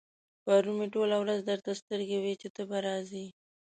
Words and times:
پرون 0.43 0.75
مې 0.77 0.87
ټوله 0.93 1.15
ورځ 1.23 1.39
درته 1.49 1.71
سترګې 1.81 2.17
وې 2.23 2.33
چې 2.41 2.47
ته 2.55 2.61
به 2.69 2.77
راځې. 2.87 3.25